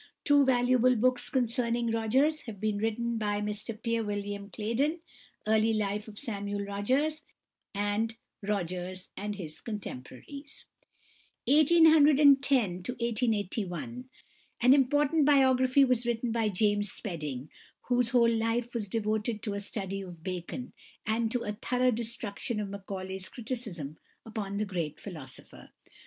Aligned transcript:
Two 0.23 0.45
valuable 0.45 0.95
books 0.95 1.29
concerning 1.29 1.91
Rogers 1.91 2.41
have 2.47 2.59
been 2.59 2.79
written 2.79 3.19
by 3.19 3.39
Mr 3.39 3.79
Peter 3.79 4.03
William 4.03 4.49
Clayden, 4.49 4.99
"Early 5.45 5.75
Life 5.75 6.07
of 6.07 6.17
Samuel 6.17 6.65
Rogers," 6.65 7.21
and 7.75 8.15
"Rogers 8.41 9.09
and 9.15 9.35
His 9.35 9.61
Contemporaries." 9.61 10.65
An 11.45 11.77
important 14.61 15.25
biography 15.25 15.85
was 15.85 16.07
written 16.07 16.31
by 16.31 16.49
=James 16.49 16.91
Spedding 16.91 17.49
(1810 17.87 17.89
1881)=, 17.89 17.89
whose 17.89 18.09
whole 18.09 18.27
life 18.27 18.73
was 18.73 18.89
devoted 18.89 19.43
to 19.43 19.53
a 19.53 19.59
study 19.59 20.01
of 20.01 20.23
Bacon, 20.23 20.73
and 21.05 21.29
to 21.29 21.43
a 21.43 21.53
thorough 21.53 21.91
destruction 21.91 22.59
of 22.59 22.69
Macaulay's 22.71 23.29
criticism 23.29 23.99
upon 24.25 24.57
the 24.57 24.65
great 24.65 24.99
philosopher. 24.99 25.69